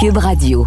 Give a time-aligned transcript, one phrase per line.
[0.00, 0.64] Cube Radio.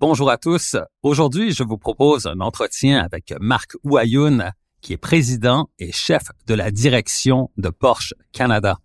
[0.00, 0.74] Bonjour à tous.
[1.02, 6.54] Aujourd'hui, je vous propose un entretien avec Marc Ouayoun, qui est président et chef de
[6.54, 8.78] la direction de Porsche Canada.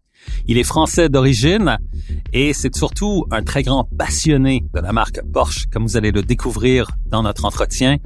[0.48, 1.78] Il est français d'origine
[2.34, 6.24] et c'est surtout un très grand passionné de la marque Porsche, comme vous allez le
[6.24, 7.98] découvrir dans notre entretien,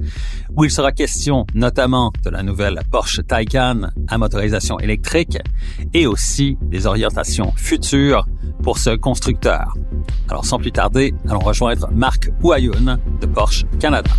[0.56, 5.38] où il sera question notamment de la nouvelle Porsche Taycan à motorisation électrique
[5.92, 8.26] et aussi des orientations futures
[8.62, 9.74] pour ce constructeur.
[10.28, 14.10] Alors sans plus tarder, allons rejoindre Marc Ouayoun de Porsche Canada.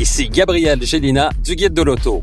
[0.00, 2.22] Ici Gabriel Gélina du Guide de l'Auto.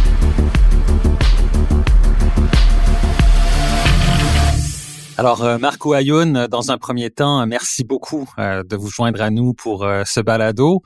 [5.21, 9.29] Alors, euh, Marco Ayoun, dans un premier temps, merci beaucoup euh, de vous joindre à
[9.29, 10.81] nous pour euh, ce balado.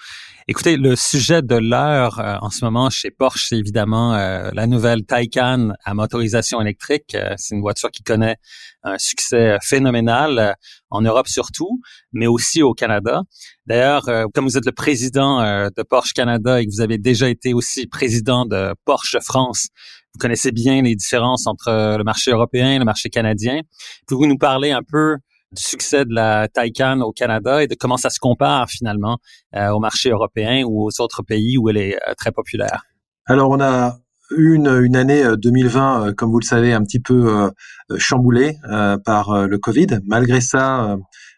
[0.49, 5.69] Écoutez, le sujet de l'heure en ce moment chez Porsche, c'est évidemment la nouvelle Taycan
[5.83, 7.17] à motorisation électrique.
[7.37, 8.35] c'est une voiture qui connaît
[8.83, 10.55] un succès phénoménal
[10.91, 11.81] en Europe surtout,
[12.13, 13.23] mais aussi au Canada.
[13.65, 14.03] D'ailleurs,
[14.35, 17.87] comme vous êtes le président de Porsche Canada et que vous avez déjà été aussi
[17.87, 19.69] président de Porsche France,
[20.15, 23.59] vous connaissez bien les différences entre euh, le marché européen et le marché canadien.
[24.07, 25.17] Pouvez-vous nous parler un peu
[25.51, 29.17] du succès de la Taycan au Canada et de comment ça se compare finalement
[29.55, 32.83] euh, au marché européen ou aux autres pays où elle est euh, très populaire?
[33.25, 33.97] Alors, on a
[34.37, 37.51] une, une année 2020, comme vous le savez, un petit peu
[37.97, 38.57] chamboulée
[39.03, 39.99] par le Covid.
[40.05, 40.97] Malgré ça,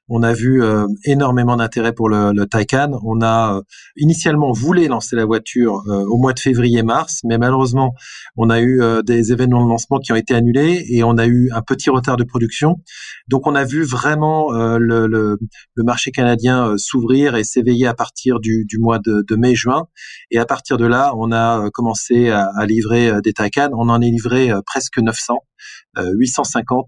[0.10, 3.00] on a vu euh, énormément d'intérêt pour le, le, Taycan.
[3.04, 3.62] On a euh,
[3.98, 7.94] initialement voulu lancer la voiture euh, au mois de février-mars, mais malheureusement,
[8.36, 11.50] on a eu des événements de lancement qui ont été annulés et on a eu
[11.54, 12.78] un petit retard de production.
[13.28, 15.38] Donc, on a vu vraiment le, le,
[15.76, 19.88] le, marché canadien s'ouvrir et s'éveiller à partir du, du mois de, de mai-juin.
[20.32, 23.70] Et à partir de là, on a commencé à, à livrer des Taycan.
[23.74, 25.38] On en est livré presque 900.
[25.98, 26.86] 850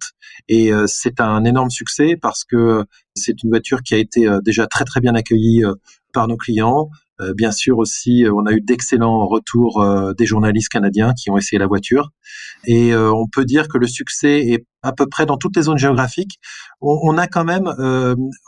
[0.48, 2.86] et c'est un énorme succès parce que
[3.20, 5.74] c'est une voiture qui a été euh, déjà très très bien accueillie euh,
[6.14, 6.90] par nos clients.
[7.22, 9.86] Euh, bien sûr aussi, on a eu d'excellents retours
[10.18, 12.12] des journalistes canadiens qui ont essayé la voiture.
[12.66, 15.78] Et on peut dire que le succès est à peu près dans toutes les zones
[15.78, 16.40] géographiques.
[16.80, 17.68] On, a quand même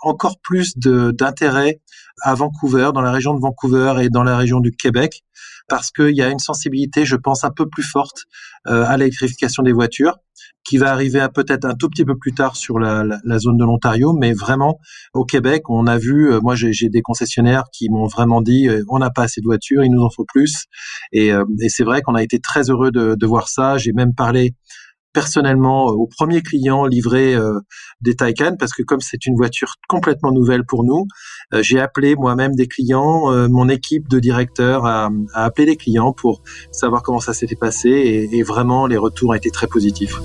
[0.03, 1.81] encore plus d'intérêt
[2.21, 5.21] à Vancouver, dans la région de Vancouver et dans la région du Québec,
[5.71, 8.25] parce qu'il y a une sensibilité, je pense, un peu plus forte
[8.65, 10.17] à l'électrification des voitures
[10.63, 13.03] qui va arriver peut-être un tout petit peu plus tard sur la,
[13.39, 14.79] zone de l'Ontario, mais vraiment
[15.13, 18.83] au Québec, on a vu, euh, moi j'ai des concessionnaires qui m'ont vraiment dit, euh,
[18.89, 20.65] on n'a pas assez de voitures, il nous en faut plus,
[21.11, 23.77] et, euh, et c'est vrai qu'on a été très heureux de, de voir ça.
[23.77, 24.53] J'ai même parlé
[25.13, 27.35] personnellement au premier client livré
[28.01, 31.05] des Taycan parce que comme c'est une voiture complètement nouvelle pour nous,
[31.61, 36.41] j'ai appelé moi-même des clients, mon équipe de directeurs a, a, appelé des clients pour
[36.71, 40.19] savoir comment ça s'était passé et, et vraiment les retours ont été très positifs.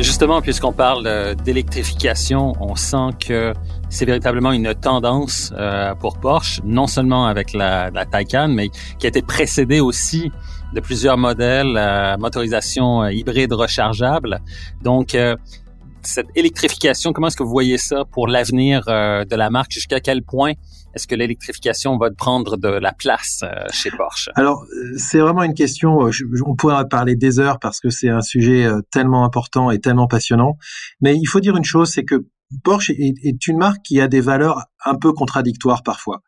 [0.00, 3.52] Justement, puisqu'on parle d'électrification, on sent que
[3.88, 9.06] c'est véritablement une tendance euh, pour Porsche, non seulement avec la, la, Taycan, mais qui
[9.06, 10.32] a été précédée aussi
[10.72, 14.40] de plusieurs modèles à motorisation euh, hybride rechargeable.
[14.82, 15.36] Donc, euh,
[16.00, 19.70] cette électrification, comment est-ce que vous voyez ça pour l'avenir de la marque?
[19.70, 20.54] Jusqu'à quel point
[20.94, 24.28] est-ce que l'électrification va prendre de la place euh, chez Porsche?
[24.34, 26.10] Alors, euh, c'est vraiment une question, euh,
[26.46, 30.06] on pourrait en parler des heures parce que c'est un sujet tellement important et tellement
[30.06, 30.56] passionnant.
[31.00, 32.26] Mais il faut dire une chose, c'est que
[32.64, 36.20] Porsche est, une marque qui a des valeurs un peu contradictoires parfois.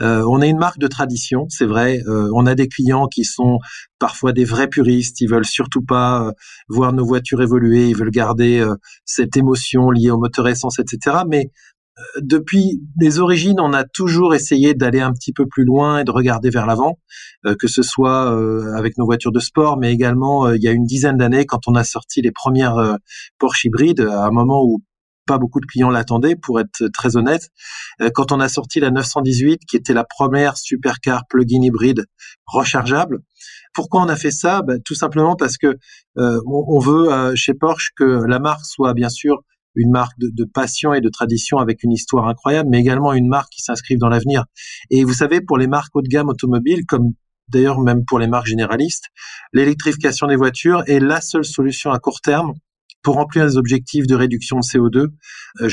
[0.00, 2.02] on est une marque de tradition, c'est vrai.
[2.06, 3.60] on a des clients qui sont
[3.98, 5.22] parfois des vrais puristes.
[5.22, 6.32] Ils veulent surtout pas
[6.68, 7.88] voir nos voitures évoluer.
[7.88, 8.62] Ils veulent garder
[9.06, 11.22] cette émotion liée au moteur essence, etc.
[11.26, 11.50] Mais
[12.20, 16.10] depuis les origines, on a toujours essayé d'aller un petit peu plus loin et de
[16.10, 16.98] regarder vers l'avant,
[17.46, 20.68] euh, que ce soit euh, avec nos voitures de sport, mais également euh, il y
[20.68, 22.96] a une dizaine d'années quand on a sorti les premières
[23.38, 24.82] Porsche hybrides, à un moment où
[25.26, 27.50] pas beaucoup de clients l'attendaient, pour être très honnête.
[28.14, 32.06] quand on a sorti la 918, qui était la première supercar plug-in hybride
[32.46, 33.18] rechargeable,
[33.72, 34.62] pourquoi on a fait ça?
[34.62, 35.78] Ben, Tout simplement parce que
[36.16, 39.42] on, veut chez Porsche que la marque soit bien sûr
[39.74, 43.50] une marque de, passion et de tradition avec une histoire incroyable, mais également une marque
[43.50, 44.44] qui s'inscrive dans l'avenir.
[44.90, 47.12] Et vous savez, pour les marques haut de gamme automobiles, comme
[47.48, 49.06] d'ailleurs même pour les marques généralistes,
[49.52, 52.54] l'électrification des voitures est la seule solution à court terme
[53.02, 55.06] pour remplir les objectifs de réduction de CO2.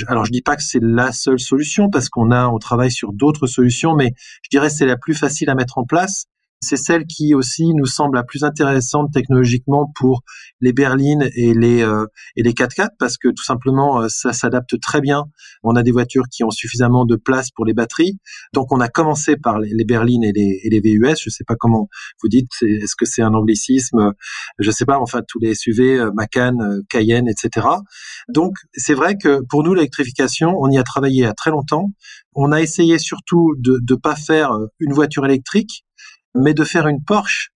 [0.07, 3.11] alors je dis pas que c'est la seule solution parce qu'on a on travaille sur
[3.13, 4.13] d'autres solutions, mais
[4.43, 6.25] je dirais c'est la plus facile à mettre en place
[6.59, 10.21] c'est celle qui aussi nous semble la plus intéressante technologiquement pour
[10.59, 12.05] les berlines et les euh,
[12.35, 15.25] et les 4x4 parce que tout simplement euh, ça s'adapte très bien.
[15.63, 18.17] On a des voitures qui ont suffisamment de place pour les batteries.
[18.53, 21.15] Donc on a commencé par les, berlines et les, et les VUS.
[21.21, 21.89] Je sais pas comment
[22.21, 22.51] vous dites.
[22.63, 24.13] Est-ce que c'est un anglicisme?
[24.57, 24.97] Je sais pas.
[24.99, 26.57] Enfin tous les SUV, euh, Macan,
[26.89, 27.67] Cayenne, etc.
[28.29, 31.91] Donc c'est vrai que pour nous l'électrification, on y a travaillé à très longtemps.
[32.33, 35.83] On a essayé surtout de ne pas faire une voiture électrique
[36.37, 37.51] mais de faire une Porsche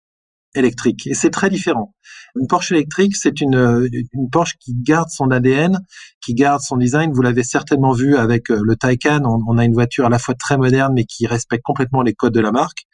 [0.55, 1.07] électrique.
[1.07, 1.93] Et c'est très différent.
[2.39, 5.79] Une Porsche électrique, c'est une, une Porsche qui garde son ADN,
[6.23, 7.11] qui garde son design.
[7.13, 9.21] Vous l'avez certainement vu avec euh, le Taycan.
[9.23, 12.33] On, a une voiture à la fois très moderne, mais qui respecte complètement les codes
[12.33, 12.85] de la marque.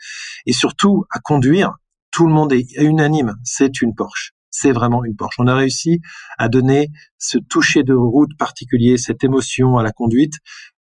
[0.46, 1.74] Et surtout, à conduire,
[2.12, 3.36] tout le monde est unanime.
[3.44, 4.34] C'est une Porsche.
[4.50, 5.40] C'est vraiment une Porsche.
[5.40, 6.02] On a réussi
[6.38, 10.34] à donner ce toucher de route particulier, cette émotion à la conduite,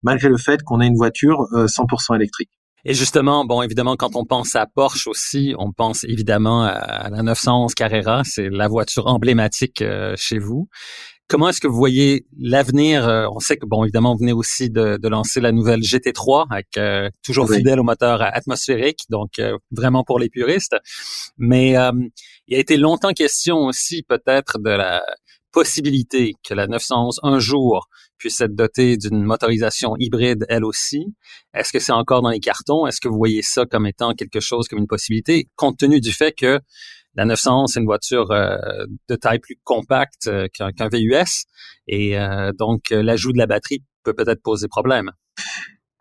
[0.04, 2.52] malgré le fait qu'on ait une voiture 100% euh, électrique.
[2.86, 7.24] Et justement, bon, évidemment, quand on pense à Porsche aussi, on pense évidemment à la
[7.24, 10.68] 911 Carrera, c'est la voiture emblématique euh, chez vous.
[11.30, 14.70] Comment est-ce que vous voyez l'avenir euh, On sait que bon, évidemment, vous venez aussi
[14.70, 19.42] de, de lancer la nouvelle GT3 avec euh, toujours fidèle au moteur atmosphérique, donc
[19.72, 20.76] vraiment pour les puristes.
[21.38, 21.76] Mais
[22.48, 25.02] il a été longtemps question aussi peut-être de la
[25.54, 27.88] possibilité que la 911 un jour
[28.24, 31.14] puisse être dotée d'une motorisation hybride elle aussi.
[31.54, 32.88] Est-ce que c'est encore dans les cartons?
[32.88, 36.14] Est-ce que vous voyez ça comme étant quelque chose, comme une possibilité, compte tenu du
[36.14, 36.62] fait que
[37.16, 38.56] la 911, c'est une voiture euh,
[39.10, 41.44] de taille plus compacte euh, qu'un VUS
[41.88, 45.12] et euh, donc l'ajout de la batterie peut peut-être poser problème.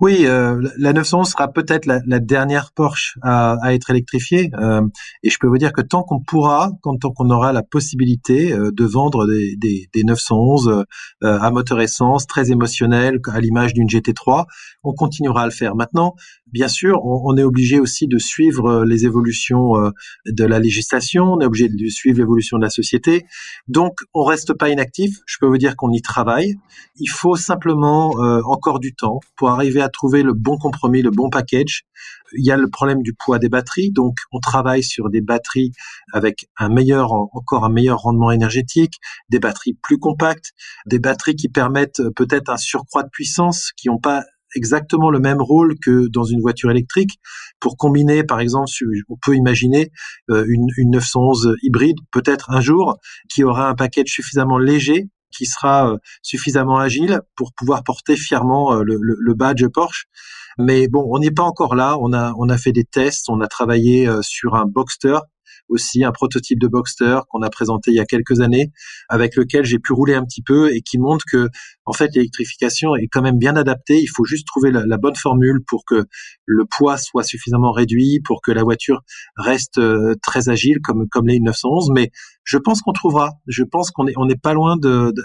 [0.02, 4.50] Oui, euh, la 911 sera peut-être la, dernière Porsche à, être électrifiée.
[4.58, 4.82] Euh,
[5.22, 8.72] et je peux vous dire que tant qu'on pourra, tant qu'on aura la possibilité euh,
[8.72, 10.84] de vendre des, des, des 911
[11.22, 14.46] à moteur essence, très émotionnel, à l'image d'une GT3,
[14.82, 15.76] on continuera à le faire.
[15.76, 16.16] Maintenant,
[16.52, 19.72] bien sûr, on, est obligé aussi de suivre les évolutions
[20.26, 23.24] de la législation, on est obligé de suivre l'évolution de la société.
[23.68, 25.16] Donc, on reste pas inactif.
[25.26, 26.54] Je peux vous dire qu'on y travaille.
[26.96, 28.10] Il faut simplement
[28.44, 31.84] encore du temps pour arriver à trouver le bon compromis, le bon package.
[32.34, 35.72] Il y a le problème du poids des batteries, donc on travaille sur des batteries
[36.12, 38.94] avec un meilleur, encore un meilleur rendement énergétique,
[39.30, 40.52] des batteries plus compactes,
[40.86, 45.20] des batteries qui permettent euh, peut-être un surcroît de puissance, qui n'ont pas exactement le
[45.20, 47.20] même rôle que dans une voiture électrique.
[47.60, 48.70] Pour combiner, par exemple,
[49.08, 49.90] on peut imaginer
[50.30, 52.98] euh, une, une 911 hybride, peut-être un jour,
[53.30, 58.74] qui aura un package suffisamment léger qui sera euh, suffisamment agile pour pouvoir porter fièrement
[58.74, 60.04] euh, le, le, badge Porsche.
[60.58, 61.96] Mais bon, on n'est pas encore là.
[62.00, 65.16] On a, on a fait des tests, on a travaillé sur un Boxster
[65.72, 68.72] aussi un prototype de Boxster qu'on a présenté il y a quelques années,
[69.08, 71.48] avec lequel j'ai pu rouler un petit peu et qui montre que
[71.84, 74.00] en fait l'électrification est quand même bien adaptée.
[74.00, 76.04] Il faut juste trouver la, bonne formule pour que
[76.46, 79.00] le poids soit suffisamment réduit, pour que la voiture
[79.36, 81.90] reste euh, très agile comme comme les 911.
[81.94, 82.10] Mais
[82.44, 83.32] je pense qu'on trouvera.
[83.46, 84.76] Je pense qu'on est on n'est pas loin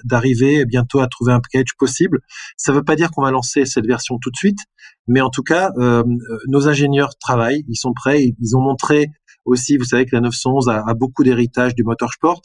[0.04, 2.20] d'arriver bientôt à trouver un package possible.
[2.58, 4.60] Ça ne veut pas dire qu'on va lancer cette version tout de suite,
[5.08, 9.08] mais en tout cas, euh, euh, nos ingénieurs travaillent, ils sont prêts, ils ont montré
[9.48, 12.42] aussi, vous savez que la 911 a, beaucoup d'héritage du motorsport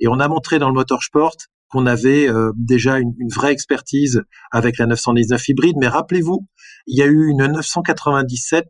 [0.00, 1.36] et on a montré dans le motorsport
[1.68, 4.22] qu'on avait euh, déjà une, vraie expertise
[4.52, 5.76] avec la 919 hybride.
[5.78, 6.46] Mais rappelez-vous,
[6.86, 8.66] il y a eu une 997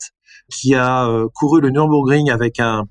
[0.50, 2.84] qui a euh, couru le Nürburgring avec un,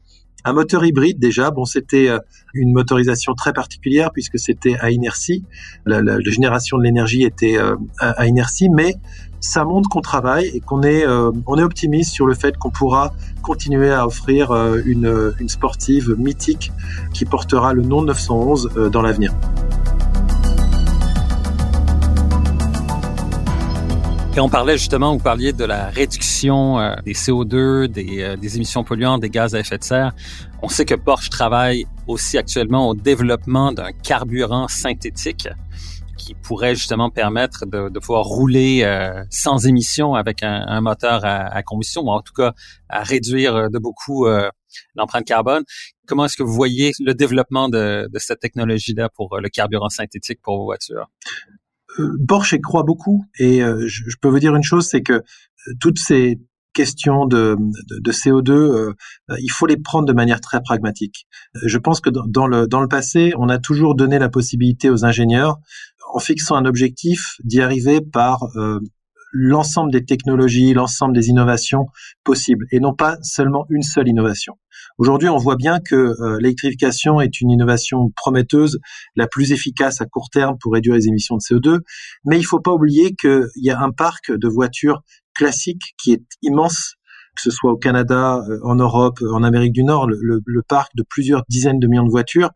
[0.47, 1.51] moteur hybride déjà.
[1.51, 2.19] Bon, c'était euh,
[2.53, 5.43] une motorisation très particulière puisque c'était à inertie.
[5.85, 7.57] La, la, génération de l'énergie était
[7.99, 8.93] à, inertie, mais
[9.45, 12.71] ça montre qu'on travaille et qu'on est, euh, on est optimiste sur le fait qu'on
[12.71, 16.71] pourra continuer à offrir euh, une, une, sportive mythique
[17.13, 19.33] qui portera le nom de 911 euh, dans l'avenir.
[24.35, 29.21] Et on parlait justement, vous parliez de la réduction des CO2, des, des, émissions polluantes,
[29.21, 30.11] des gaz à effet de serre.
[30.61, 35.47] On sait que Porsche travaille aussi actuellement au développement d'un carburant synthétique
[36.25, 41.23] qui pourrait justement permettre de, de pouvoir rouler euh, sans émission avec un, un moteur
[41.23, 42.53] à, à, combustion, ou en tout cas
[42.89, 44.49] à réduire euh, de beaucoup euh,
[44.95, 45.63] l'empreinte carbone.
[46.07, 50.39] Comment est-ce que vous voyez le développement de, de cette technologie-là pour le carburant synthétique
[50.41, 51.07] pour vos voitures?
[52.27, 55.23] Porsche y croit beaucoup et je, je, peux vous dire une chose, c'est que
[55.79, 56.41] toutes ces
[56.73, 58.93] questions de, de, de CO2,
[59.39, 61.25] il faut les prendre de manière très pragmatique.
[61.65, 65.05] Je pense que dans, le, dans le passé, on a toujours donné la possibilité aux
[65.05, 65.57] ingénieurs
[66.13, 68.79] en fixant un objectif, d'y arriver par euh,
[69.31, 71.87] l'ensemble des technologies, l'ensemble des innovations
[72.23, 74.57] possibles, et non pas seulement une seule innovation.
[74.97, 78.79] Aujourd'hui, on voit bien que euh, l'électrification est une innovation prometteuse,
[79.15, 81.79] la plus efficace à court terme pour réduire les émissions de CO2,
[82.23, 85.01] mais il ne faut pas oublier qu'il y a un parc de voitures
[85.33, 86.95] classiques qui est immense
[87.35, 91.03] que ce soit au Canada, euh, en Europe, en Amérique du Nord, le, parc de
[91.07, 92.49] plusieurs dizaines de millions de voitures.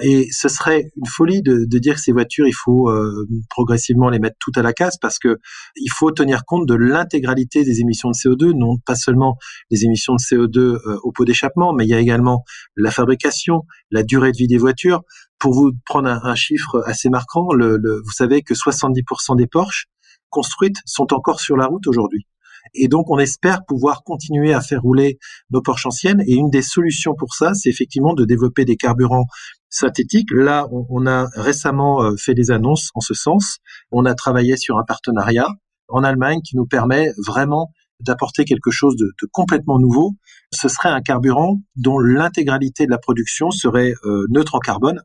[0.00, 4.18] Et ce serait une folie de, dire que ces voitures, il faut euh, progressivement les
[4.18, 5.38] mettre toutes à la casse parce que
[5.76, 9.36] il faut tenir compte de l'intégralité des émissions de CO2, non pas seulement
[9.70, 12.44] les émissions de CO2 euh, au pot d'échappement, mais il y a également
[12.76, 15.02] la fabrication, la durée de vie des voitures.
[15.38, 19.86] Pour vous prendre un, chiffre assez marquant, le, vous savez que 70% des Porsche
[20.30, 22.26] construites sont encore sur la route aujourd'hui.
[22.74, 25.18] Et donc, on espère pouvoir continuer à faire rouler
[25.50, 26.22] nos Porsche anciennes.
[26.26, 29.26] Et une des solutions pour ça, c'est effectivement de développer des carburants
[29.68, 30.30] synthétiques.
[30.32, 33.58] Là, on, a récemment euh, fait des annonces en ce sens.
[33.90, 35.48] On a travaillé sur un partenariat
[35.88, 37.70] en Allemagne qui nous permet vraiment
[38.00, 40.12] d'apporter quelque chose de, complètement nouveau.
[40.52, 45.02] Ce serait un carburant dont l'intégralité de la production serait euh, neutre en carbone.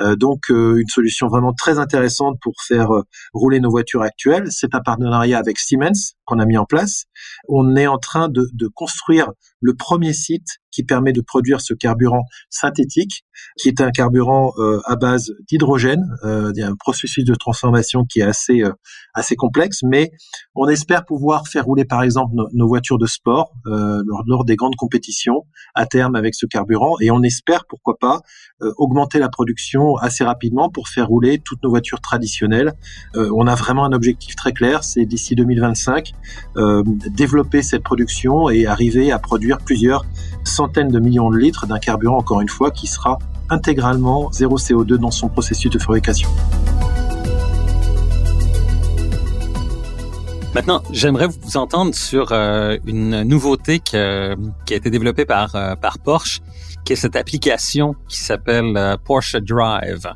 [0.00, 4.46] Euh, donc euh, une solution vraiment très intéressante pour faire euh, rouler nos voitures actuelles.
[4.50, 7.04] C'est un partenariat avec Siemens qu'on a mis en place.
[7.48, 9.30] On est en train de, de construire
[9.60, 13.24] le premier site qui permet de produire ce carburant synthétique,
[13.58, 16.04] qui est un carburant euh, à base d'hydrogène.
[16.24, 18.72] Euh, il un processus de transformation qui est assez euh,
[19.14, 20.10] assez complexe, mais
[20.54, 24.76] on espère pouvoir faire rouler par exemple nos, voitures de sport lors, lors, des grandes
[24.76, 28.20] compétitions à terme avec ce carburant, et on espère pourquoi pas
[28.76, 32.72] augmenter la production assez rapidement pour faire rouler toutes nos voitures traditionnelles.
[33.14, 36.12] on a vraiment un objectif très clair, c'est d'ici 2025
[37.10, 40.04] développer cette production et arriver à produire plusieurs
[40.44, 43.18] centaines de millions de litres d'un carburant, encore une fois, qui sera
[43.48, 46.28] intégralement zéro CO2 dans son processus de fabrication.
[50.52, 54.34] Maintenant, j'aimerais vous entendre sur euh, une nouveauté qui a
[54.68, 56.40] été développée par, euh, par Porsche,
[56.84, 60.12] qui est cette application qui s'appelle euh, Porsche Drive.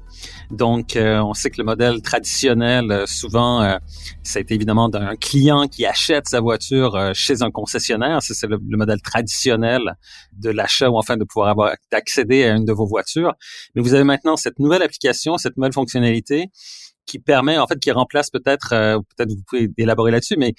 [0.51, 3.77] Donc, euh, on sait que le modèle traditionnel, euh, souvent, euh,
[4.23, 8.19] c'est évidemment d'un client qui achète sa voiture chez un concessionnaire.
[8.23, 9.97] C'est le, modèle traditionnel
[10.33, 13.35] de l'achat ou enfin de pouvoir avoir d'accéder à une de vos voitures.
[13.75, 16.51] Mais vous avez maintenant cette nouvelle application, cette nouvelle fonctionnalité
[17.07, 20.55] qui permet, en fait, qui remplace peut-être, peut-être vous pouvez élaborer là-dessus, mais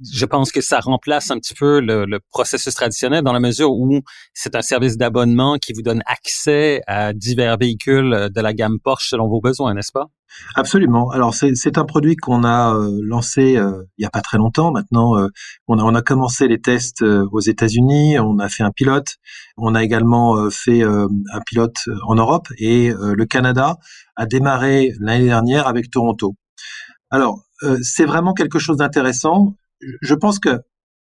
[0.00, 3.72] je pense que ça remplace un petit peu le, le processus traditionnel dans la mesure
[3.72, 4.00] où
[4.34, 9.08] c'est un service d'abonnement qui vous donne accès à divers véhicules de la gamme Porsche
[9.10, 10.06] selon vos besoins, n'est-ce pas?
[10.54, 11.10] Absolument.
[11.10, 14.70] Alors c'est un produit qu'on a euh, lancé euh, il y a pas très longtemps.
[14.72, 15.28] Maintenant, euh,
[15.68, 19.16] on, a, on a commencé les tests aux États-Unis, on a fait un pilote,
[19.56, 21.76] on a également fait un pilote
[22.06, 23.76] en Europe et le Canada
[24.16, 26.34] a démarré l'année dernière avec Toronto.
[27.10, 27.42] Alors
[27.82, 30.60] c'est vraiment quelque chose d'intéressant je pense que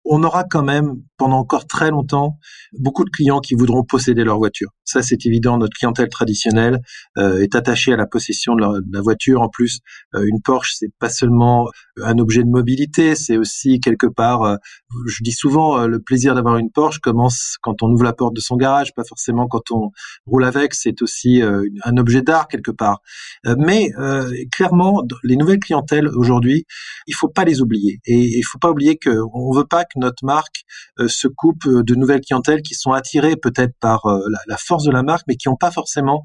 [0.06, 2.38] on aura quand même pendant encore très longtemps
[2.74, 4.70] beaucoup de clients qui voudront posséder leur voiture.
[4.92, 5.58] Ça, c'est évident.
[5.58, 6.80] Notre clientèle traditionnelle
[7.18, 9.42] euh, est attachée à la possession de, la voiture.
[9.42, 9.80] En plus,
[10.16, 11.70] euh, une Porsche, c'est pas seulement
[12.02, 14.44] un objet de mobilité, c'est aussi quelque part.
[14.44, 14.56] Euh,
[15.08, 18.42] je dis souvent, le plaisir d'avoir une Porsche commence quand on ouvre la porte de
[18.42, 19.92] son garage, pas forcément quand on
[20.26, 20.74] roule avec.
[20.74, 23.02] C'est aussi un objet d'art quelque part.
[23.58, 23.92] mais
[24.52, 26.66] clairement, les nouvelles clientèles aujourd'hui,
[27.08, 28.00] il faut pas les oublier.
[28.06, 30.64] Et il faut pas oublier qu'on veut pas notre marque
[31.00, 34.81] euh, se coupe euh, de nouvelles clientèles qui sont attirées peut-être par euh, la, force
[34.84, 36.24] de la marque, mais qui n'ont pas forcément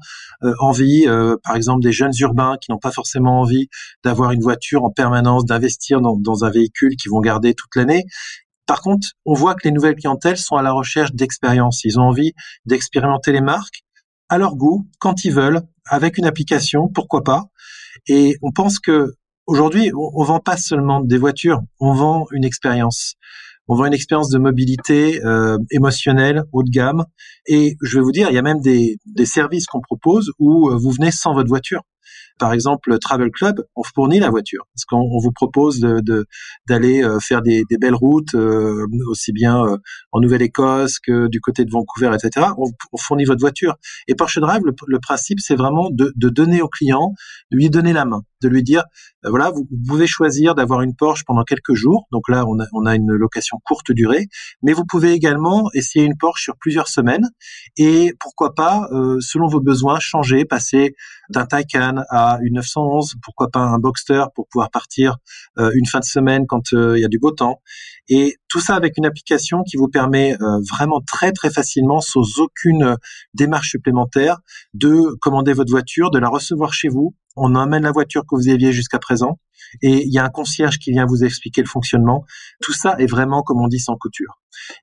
[0.59, 1.05] envie,
[1.43, 3.67] par exemple des jeunes urbains qui n'ont pas forcément envie
[4.03, 8.05] d'avoir une voiture en permanence, d'investir dans, un véhicule qu'ils vont garder toute l'année.
[8.65, 11.83] Par contre, on voit que les nouvelles clientèles sont à la recherche d'expérience.
[11.85, 12.33] Ils ont envie
[12.65, 13.83] d'expérimenter les marques
[14.29, 17.45] à leur goût, quand ils veulent, avec une application, pourquoi pas.
[18.07, 22.43] Et on pense que aujourd'hui, on, on vend pas seulement des voitures, on vend une
[22.43, 23.15] expérience
[23.67, 27.05] on vend une expérience de mobilité euh, émotionnelle haut de gamme.
[27.47, 30.69] Et je vais vous dire, il y a même des, des services qu'on propose où
[30.69, 31.81] euh, vous venez sans votre voiture.
[32.39, 36.25] Par exemple, Travel Club, on fournit la voiture parce qu'on vous propose de
[36.67, 39.77] d'aller euh, faire des, des, belles routes euh, aussi bien euh,
[40.11, 42.47] en Nouvelle-Écosse que du côté de Vancouver, etc.
[42.57, 43.75] On, on fournit votre voiture.
[44.07, 47.13] Et Porsche Drive, le, le principe, c'est vraiment de, de, donner au client,
[47.51, 48.83] de lui donner la main, de lui dire
[49.23, 52.07] voilà, vous, pouvez choisir d'avoir une Porsche pendant quelques jours.
[52.11, 54.27] Donc là, on a, on a une location courte durée,
[54.61, 57.27] mais vous pouvez également essayer une Porsche sur plusieurs semaines
[57.77, 58.87] et pourquoi pas,
[59.19, 60.95] selon vos besoins, changer, passer
[61.29, 65.17] d'un Taycan à une 911, pourquoi pas un Boxster pour pouvoir partir
[65.57, 67.61] euh, une fin de semaine quand euh, il y a du beau temps.
[68.09, 72.39] Et Tout ça avec une application qui vous permet euh, vraiment très très facilement, sans
[72.39, 72.95] aucune
[73.33, 74.39] démarche supplémentaire,
[74.73, 77.15] de commander votre voiture, de la recevoir chez vous.
[77.35, 79.39] On emmène la voiture que vous aviez jusqu'à présent
[79.81, 82.25] et il y a un concierge qui vient vous expliquer le fonctionnement.
[82.61, 84.39] Tout ça est vraiment, comme on dit, sans couture.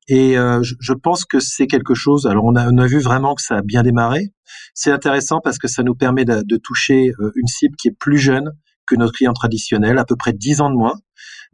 [0.09, 2.27] Et euh, je, pense que c'est quelque chose.
[2.27, 4.33] Alors on a, on a vu vraiment que ça a bien démarré.
[4.75, 7.97] C'est intéressant parce que ça nous permet de, de toucher euh, une cible qui est
[7.99, 8.53] plus jeune
[8.87, 10.95] que notre client traditionnel, à peu près 10 ans de moins.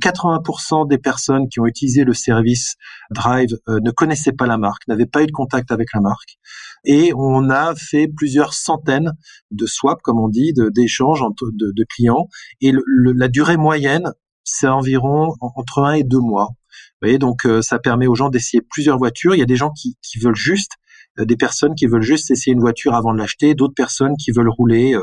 [0.00, 2.76] 80% des personnes qui ont utilisé le service
[3.10, 6.38] Drive euh, ne connaissaient pas la marque, n'avaient pas eu de contact avec la marque.
[6.84, 9.12] Et on a fait plusieurs centaines
[9.50, 12.28] de swaps, comme on dit, d'échanges de, de, clients.
[12.60, 12.72] Et
[13.14, 14.12] la durée moyenne,
[14.44, 16.48] c'est environ entre un et deux mois.
[16.48, 19.34] Vous voyez, donc euh, ça permet aux gens d'essayer plusieurs voitures.
[19.34, 20.72] Il y a des gens qui, veulent juste,
[21.18, 24.30] euh, des personnes qui veulent juste essayer une voiture avant de l'acheter, d'autres personnes qui
[24.30, 24.96] veulent rouler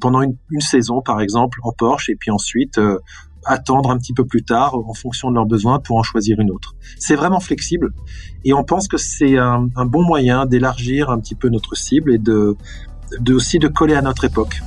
[0.00, 2.78] pendant une, saison, par exemple, en Porsche, et puis ensuite
[3.44, 6.50] attendre un petit peu plus tard en fonction de leurs besoins pour en choisir une
[6.50, 6.74] autre.
[6.98, 7.92] C'est vraiment flexible
[8.44, 12.18] et on pense que c'est un, bon moyen d'élargir un petit peu notre cible et
[12.18, 12.56] de,
[13.30, 14.60] aussi de coller à notre époque.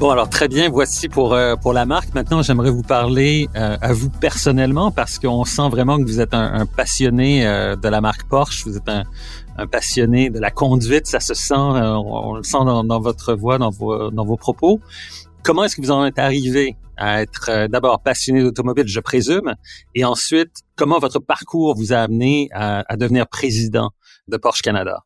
[0.00, 2.12] Bon, alors très bien, voici pour, euh, pour la marque.
[2.14, 6.34] Maintenant, j'aimerais vous parler euh, à vous personnellement parce qu'on sent vraiment que vous êtes
[6.34, 8.66] un, passionné euh, de la marque Porsche.
[8.66, 9.04] Vous êtes un,
[9.56, 13.58] un passionné de la conduite, ça se sent, euh, on, le sent dans, votre voix,
[13.58, 14.80] dans vos, dans vos propos.
[15.42, 19.54] Comment est-ce que vous en êtes arrivé à être euh, d'abord passionné d'automobile, je présume,
[19.94, 23.90] et ensuite, comment votre parcours vous a amené à, à devenir président
[24.28, 25.04] de Porsche Canada?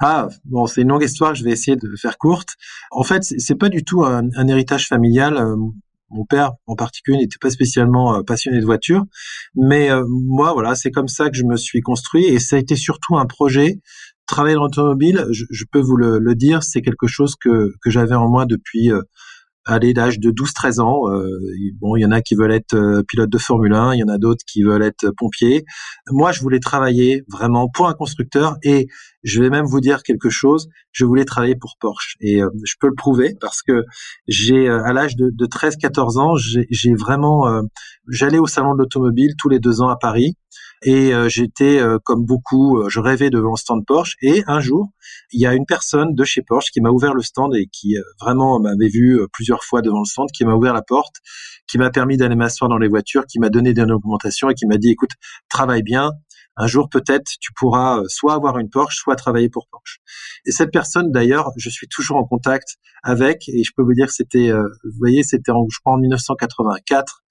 [0.00, 2.50] Ah, bon, c'est une longue histoire, je vais essayer de faire courte.
[2.90, 5.38] En fait, c'est pas du tout un, un héritage familial.
[6.12, 9.04] Euh, mon père en particulier n'était pas spécialement passionné de voitures,
[9.56, 12.76] mais moi voilà, c'est comme ça que je me suis construit et ça a été
[12.76, 13.80] surtout un projet.
[14.26, 18.14] Travailler dans l'automobile, je, peux vous le, le dire, c'est quelque chose que, que j'avais
[18.14, 18.90] en moi depuis
[19.66, 21.10] à l'âge de 12-13 ans.
[21.10, 21.28] Euh,
[21.80, 24.04] bon, il y en a qui veulent être euh, pilote de Formule 1, il y
[24.04, 25.64] en a d'autres qui veulent être pompiers.
[26.10, 28.88] Moi, je voulais travailler vraiment pour un constructeur et
[29.22, 32.74] je vais même vous dire quelque chose, je voulais travailler pour Porsche et euh, je
[32.78, 33.84] peux le prouver parce que
[34.28, 37.62] j'ai à l'âge de, de 13-14 ans, j'ai vraiment
[38.08, 40.36] j'allais au salon de l'automobile tous les deux ans à Paris
[40.84, 44.16] et euh, j'étais, euh, comme beaucoup, euh, je rêvais devant le stand Porsche.
[44.20, 44.90] Et un jour,
[45.32, 47.96] il y a une personne de chez Porsche qui m'a ouvert le stand et qui
[48.20, 51.16] vraiment m'avait vu plusieurs fois devant le stand, qui m'a ouvert la porte,
[51.66, 54.66] qui m'a permis d'aller m'asseoir dans les voitures, qui m'a donné des augmentations et qui
[54.66, 55.12] m'a dit, écoute,
[55.48, 56.12] travaille bien,
[56.56, 60.00] un jour peut-être tu pourras soit avoir une Porsche, soit travailler pour Porsche.
[60.46, 64.10] Et cette personne d'ailleurs, je suis toujours en contact avec et je peux vous dire
[64.10, 67.24] c'était, vous voyez, c'était en, je crois en 1984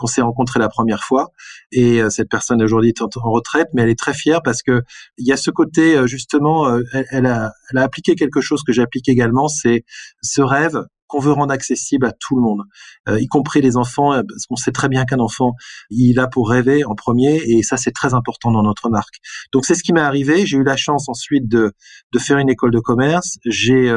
[0.00, 1.32] qu'on s'est rencontré la première fois.
[1.72, 4.82] Et euh, cette personne aujourd'hui est en, retraite, mais elle est très fière parce que
[5.18, 8.62] il y a ce côté euh, justement, euh, elle, a, elle a appliqué quelque chose
[8.62, 9.84] que j'applique également, c'est
[10.22, 12.60] ce rêve qu'on veut rendre accessible à tout le monde,
[13.08, 15.52] y compris les enfants, parce qu'on sait très bien qu'un enfant,
[15.90, 19.16] il a pour rêver en premier, et ça c'est très important dans notre marque.
[19.52, 20.46] Donc c'est ce qui m'est arrivé.
[20.46, 21.72] J'ai eu la chance ensuite de,
[22.12, 23.38] de faire une école de commerce.
[23.44, 23.92] J'ai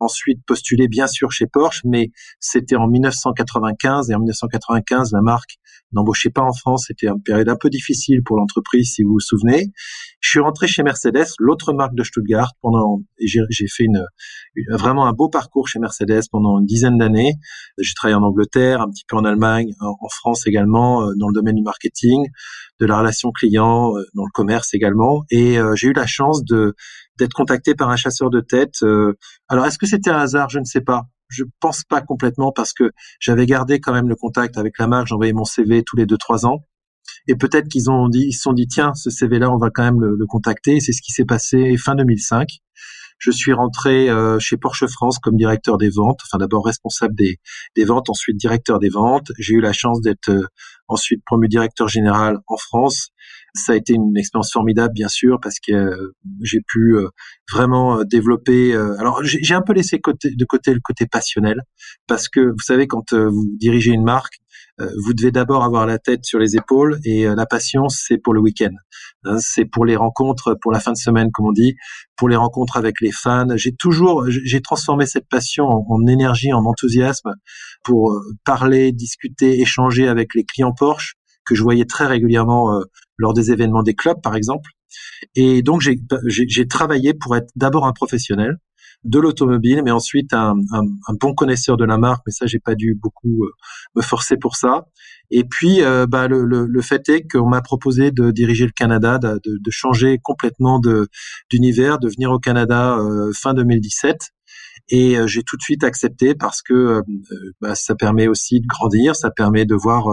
[0.00, 5.58] ensuite postulé bien sûr chez Porsche, mais c'était en 1995 et en 1995 la marque
[5.92, 6.84] n'embauchait pas en France.
[6.88, 9.72] C'était une période un peu difficile pour l'entreprise, si vous vous souvenez.
[10.20, 14.04] Je suis rentré chez Mercedes, l'autre marque de Stuttgart, pendant et j'ai fait une,
[14.70, 17.32] vraiment un beau parcours chez Mercedes pendant une dizaine d'années.
[17.78, 21.34] J'ai travaillé en Angleterre, un petit peu en Allemagne, en France également, euh, dans le
[21.34, 22.26] domaine du marketing,
[22.80, 25.24] de la relation client, euh, dans le commerce également.
[25.30, 26.74] Et euh, j'ai eu la chance de
[27.18, 28.82] d'être contacté par un chasseur de tête.
[28.82, 29.14] Euh,
[29.48, 30.48] alors, est-ce que c'était un hasard?
[30.50, 31.04] Je ne sais pas.
[31.28, 35.08] Je pense pas complètement parce que j'avais gardé quand même le contact avec la marque.
[35.08, 36.64] J'envoyais mon CV tous les deux trois ans.
[37.26, 39.82] Et peut-être qu'ils ont dit, ils se sont dit, tiens, ce CV-là, on va quand
[39.82, 40.80] même le, le contacter.
[40.80, 42.48] C'est ce qui s'est passé fin 2005.
[43.18, 47.38] Je suis rentré euh, chez Porsche France comme directeur des ventes, enfin d'abord responsable des,
[47.74, 49.32] des ventes, ensuite directeur des ventes.
[49.38, 50.46] J'ai eu la chance d'être euh,
[50.86, 53.08] ensuite promu directeur général en France.
[53.54, 56.96] Ça a été une expérience formidable, bien sûr, parce que euh, j'ai pu
[57.52, 58.74] vraiment développer.
[58.74, 61.62] alors, j'ai un peu laissé de côté le côté passionnel,
[62.06, 64.34] parce que vous savez, quand vous dirigez une marque,
[64.80, 68.18] euh, vous devez d'abord avoir la tête sur les épaules et euh, la patience, c'est
[68.18, 68.70] pour le week-end.
[69.24, 71.74] Hein, c'est pour les rencontres, pour la fin de semaine, comme on dit,
[72.16, 73.56] pour les rencontres avec les fans.
[73.56, 77.34] J'ai toujours, j'ai transformé cette passion en, énergie, en enthousiasme
[77.82, 81.14] pour euh, parler, discuter, échanger avec les clients Porsche
[81.48, 82.80] que je voyais très régulièrement
[83.16, 84.70] lors des événements des clubs, par exemple.
[85.34, 88.58] Et donc, j'ai travaillé pour être d'abord un professionnel,
[89.04, 90.56] de l'automobile, mais ensuite un,
[91.20, 92.22] bon connaisseur de la marque.
[92.26, 93.50] Mais ça, j'ai pas dû beaucoup euh,
[93.94, 94.86] me forcer pour ça.
[95.30, 99.70] Et puis, euh, bah, le, fait est qu'on m'a proposé de diriger le Canada, de,
[99.70, 100.80] changer complètement
[101.50, 104.30] d'univers, de venir au Canada euh, fin 2017.
[104.90, 107.02] Et j'ai tout de suite accepté parce que
[107.60, 110.06] bah, ça permet aussi de grandir, ça permet de voir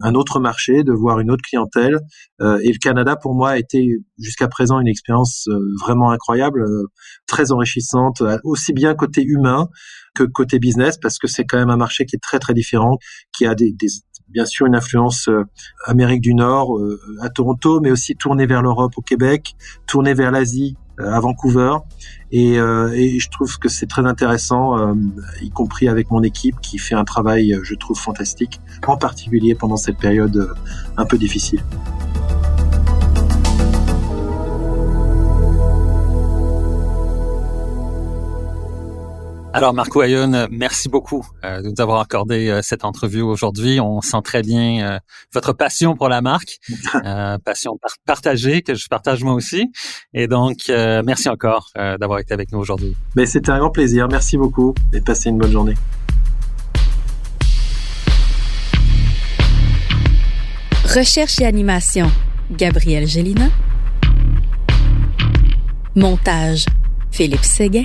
[0.00, 1.98] un autre marché, de voir une autre clientèle.
[2.40, 5.46] et le Canada, pour moi, a été jusqu'à présent une expérience
[5.80, 6.64] vraiment incroyable,
[7.26, 9.68] très enrichissante, aussi bien côté humain
[10.14, 12.98] que côté business, parce que c'est quand même un marché qui est très très différent,
[13.36, 13.88] qui a des, des
[14.28, 15.44] bien sûr une influence euh,
[15.86, 19.54] Amérique du Nord euh, à Toronto, mais aussi tournée vers l'Europe au Québec,
[19.86, 21.76] tournée vers l'Asie euh, à Vancouver.
[22.30, 24.94] Et, et, je trouve que c'est très intéressant,
[25.40, 29.76] y compris avec mon équipe qui fait un travail, je trouve, fantastique, en particulier pendant
[29.76, 30.54] cette période
[30.96, 31.62] un peu difficile.
[39.56, 43.78] Alors, Marco Ayoun, merci beaucoup euh, de nous avoir accordé euh, cette entrevue aujourd'hui.
[43.78, 44.98] On sent très bien euh,
[45.32, 46.58] votre passion pour la marque,
[47.44, 49.70] passion partagée que je partage moi aussi.
[50.12, 52.96] Et donc, merci encore d'avoir été avec nous aujourd'hui.
[53.14, 54.08] Mais c'était un grand plaisir.
[54.10, 55.74] Merci beaucoup et passez une bonne journée.
[60.84, 62.10] Recherche et animation,
[62.50, 63.50] Gabriel Gélina.
[65.94, 66.66] Montage,
[67.12, 67.84] Philippe Séguin.